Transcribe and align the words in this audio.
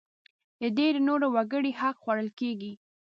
د 0.61 0.63
ډېری 0.77 1.01
نورو 1.07 1.27
وګړو 1.35 1.69
حق 1.79 1.95
خوړل 2.03 2.29
کېږي. 2.39 2.71